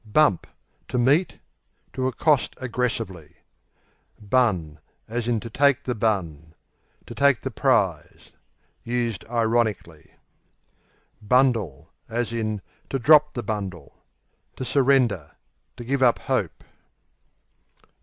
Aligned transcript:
Bump 0.03 0.47
To 0.87 0.97
meet; 0.97 1.37
to 1.93 2.07
accost 2.07 2.55
aggressively. 2.57 3.35
Bun, 4.19 4.79
to 5.07 5.37
take 5.37 5.83
the 5.83 5.93
To 5.93 7.13
take 7.13 7.41
the 7.41 7.51
prize 7.51 8.31
(used 8.83 9.23
ironically). 9.29 10.15
Bundle, 11.21 11.91
to 12.09 12.59
drop 12.99 13.35
the 13.35 13.43
To 14.55 14.65
surrender; 14.65 15.33
to 15.77 15.83
give 15.83 16.01
up 16.01 16.17
hope. 16.17 16.63